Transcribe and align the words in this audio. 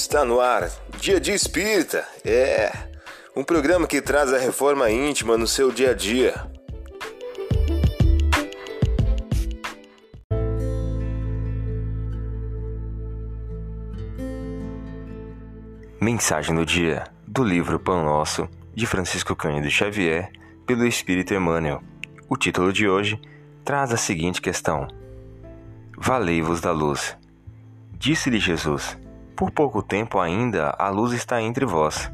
Está 0.00 0.24
no 0.24 0.40
ar, 0.40 0.70
Dia 1.00 1.18
de 1.18 1.32
Espírita. 1.32 2.06
É 2.24 2.70
um 3.34 3.42
programa 3.42 3.84
que 3.84 4.00
traz 4.00 4.32
a 4.32 4.38
reforma 4.38 4.88
íntima 4.88 5.36
no 5.36 5.44
seu 5.44 5.72
dia 5.72 5.90
a 5.90 5.92
dia. 5.92 6.34
Mensagem 16.00 16.54
do 16.54 16.64
dia 16.64 17.02
do 17.26 17.42
livro 17.42 17.80
Pão 17.80 18.04
Nosso 18.04 18.48
de 18.72 18.86
Francisco 18.86 19.34
Cândido 19.34 19.68
Xavier 19.68 20.30
pelo 20.64 20.86
Espírito 20.86 21.34
Emmanuel. 21.34 21.82
O 22.28 22.36
título 22.36 22.72
de 22.72 22.88
hoje 22.88 23.20
traz 23.64 23.92
a 23.92 23.96
seguinte 23.96 24.40
questão: 24.40 24.86
Valei-vos 25.98 26.60
da 26.60 26.70
luz. 26.70 27.16
Disse-lhe 27.98 28.38
Jesus: 28.38 28.96
Por 29.38 29.52
pouco 29.52 29.84
tempo 29.84 30.18
ainda 30.18 30.74
a 30.76 30.88
luz 30.88 31.12
está 31.12 31.40
entre 31.40 31.64
vós. 31.64 32.10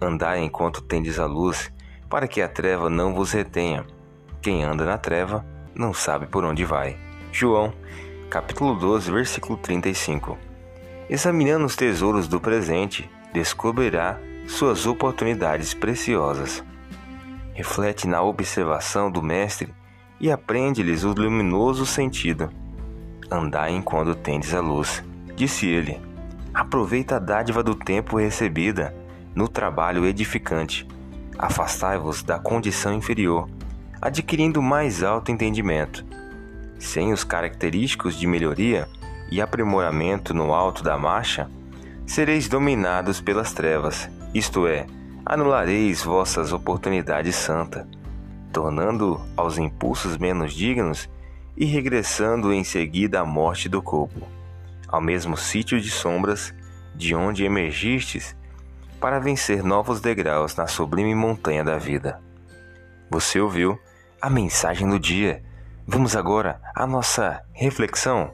Andai 0.00 0.42
enquanto 0.42 0.82
tendes 0.82 1.20
a 1.20 1.24
luz, 1.24 1.72
para 2.10 2.26
que 2.26 2.42
a 2.42 2.48
treva 2.48 2.90
não 2.90 3.14
vos 3.14 3.30
retenha. 3.30 3.86
Quem 4.42 4.64
anda 4.64 4.84
na 4.84 4.98
treva 4.98 5.46
não 5.72 5.94
sabe 5.94 6.26
por 6.26 6.44
onde 6.44 6.64
vai. 6.64 6.96
João, 7.30 7.72
capítulo 8.28 8.74
12, 8.74 9.12
versículo 9.12 9.56
35. 9.56 10.36
Examinando 11.08 11.64
os 11.64 11.76
tesouros 11.76 12.26
do 12.26 12.40
presente, 12.40 13.08
descobrirá 13.32 14.18
suas 14.48 14.84
oportunidades 14.84 15.74
preciosas. 15.74 16.64
Reflete 17.52 18.08
na 18.08 18.20
observação 18.20 19.12
do 19.12 19.22
Mestre 19.22 19.72
e 20.20 20.28
aprende-lhes 20.28 21.04
o 21.04 21.12
luminoso 21.12 21.86
sentido. 21.86 22.50
Andai 23.30 23.70
enquanto 23.72 24.16
tendes 24.16 24.52
a 24.52 24.60
luz 24.60 25.04
Disse 25.36 25.66
ele: 25.66 26.00
Aproveita 26.54 27.16
a 27.16 27.18
dádiva 27.18 27.64
do 27.64 27.74
tempo 27.74 28.16
recebida 28.16 28.94
no 29.34 29.48
trabalho 29.48 30.06
edificante. 30.06 30.86
Afastai-vos 31.36 32.22
da 32.22 32.38
condição 32.38 32.94
inferior, 32.94 33.50
adquirindo 34.00 34.62
mais 34.62 35.02
alto 35.02 35.32
entendimento. 35.32 36.06
Sem 36.78 37.12
os 37.12 37.24
característicos 37.24 38.16
de 38.16 38.28
melhoria 38.28 38.88
e 39.32 39.42
aprimoramento 39.42 40.32
no 40.32 40.54
alto 40.54 40.84
da 40.84 40.96
marcha, 40.96 41.50
sereis 42.06 42.48
dominados 42.48 43.20
pelas 43.20 43.52
trevas, 43.52 44.08
isto 44.32 44.68
é, 44.68 44.86
anulareis 45.26 46.04
vossas 46.04 46.52
oportunidades 46.52 47.34
santas, 47.34 47.84
tornando 48.52 49.20
aos 49.36 49.58
impulsos 49.58 50.16
menos 50.16 50.54
dignos 50.54 51.10
e 51.56 51.64
regressando 51.64 52.52
em 52.52 52.62
seguida 52.62 53.20
à 53.20 53.24
morte 53.24 53.68
do 53.68 53.82
corpo 53.82 54.43
ao 54.88 55.00
mesmo 55.00 55.36
sítio 55.36 55.80
de 55.80 55.90
sombras 55.90 56.54
de 56.94 57.14
onde 57.14 57.44
emergistes 57.44 58.36
para 59.00 59.18
vencer 59.18 59.62
novos 59.62 60.00
degraus 60.00 60.56
na 60.56 60.66
sublime 60.66 61.14
montanha 61.14 61.62
da 61.62 61.76
vida. 61.76 62.20
Você 63.10 63.40
ouviu 63.40 63.78
a 64.20 64.30
mensagem 64.30 64.88
do 64.88 64.98
dia. 64.98 65.42
Vamos 65.86 66.16
agora 66.16 66.60
à 66.74 66.86
nossa 66.86 67.44
reflexão. 67.52 68.32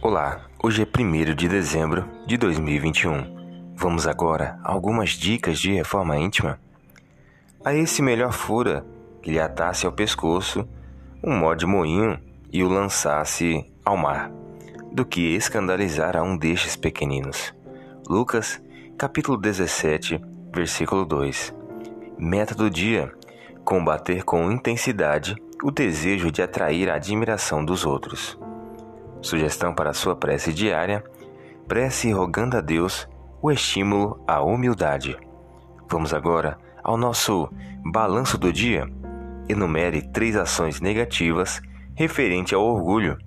Olá, 0.00 0.46
hoje 0.62 0.82
é 0.82 0.86
1 0.86 1.34
de 1.34 1.46
dezembro 1.46 2.08
de 2.26 2.38
2021. 2.38 3.37
Vamos 3.80 4.08
agora 4.08 4.58
a 4.64 4.72
algumas 4.72 5.10
dicas 5.10 5.56
de 5.56 5.72
reforma 5.72 6.18
íntima. 6.18 6.58
A 7.64 7.72
esse 7.72 8.02
melhor 8.02 8.32
fura 8.32 8.84
que 9.22 9.30
lhe 9.30 9.38
atasse 9.38 9.86
ao 9.86 9.92
pescoço 9.92 10.68
um 11.22 11.36
mó 11.36 11.54
de 11.54 11.64
moinho 11.64 12.18
e 12.52 12.64
o 12.64 12.68
lançasse 12.68 13.72
ao 13.84 13.96
mar, 13.96 14.32
do 14.90 15.06
que 15.06 15.32
escandalizar 15.32 16.16
a 16.16 16.22
um 16.24 16.36
destes 16.36 16.74
pequeninos. 16.74 17.54
Lucas, 18.08 18.60
capítulo 18.98 19.38
17, 19.38 20.20
versículo 20.52 21.04
2. 21.04 21.54
Meta 22.18 22.56
do 22.56 22.68
dia: 22.68 23.12
combater 23.64 24.24
com 24.24 24.50
intensidade 24.50 25.36
o 25.62 25.70
desejo 25.70 26.32
de 26.32 26.42
atrair 26.42 26.90
a 26.90 26.96
admiração 26.96 27.64
dos 27.64 27.86
outros. 27.86 28.36
Sugestão 29.22 29.72
para 29.72 29.94
sua 29.94 30.16
prece 30.16 30.52
diária: 30.52 31.04
prece 31.68 32.10
rogando 32.10 32.56
a 32.56 32.60
Deus 32.60 33.06
o 33.40 33.50
estímulo 33.50 34.22
à 34.26 34.42
humildade. 34.42 35.16
Vamos 35.88 36.12
agora 36.12 36.58
ao 36.82 36.96
nosso 36.96 37.48
balanço 37.84 38.36
do 38.36 38.52
dia. 38.52 38.90
Enumere 39.48 40.02
três 40.02 40.36
ações 40.36 40.80
negativas 40.80 41.60
referente 41.94 42.54
ao 42.54 42.62
orgulho. 42.62 43.18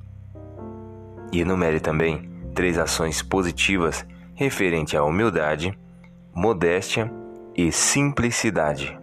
E 1.32 1.40
enumere 1.42 1.80
também 1.80 2.30
três 2.54 2.78
ações 2.78 3.22
positivas 3.22 4.06
referente 4.36 4.98
à 4.98 5.04
humildade, 5.04 5.78
modéstia 6.34 7.12
e 7.56 7.72
simplicidade. 7.72 9.00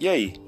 E 0.00 0.08
aí, 0.08 0.47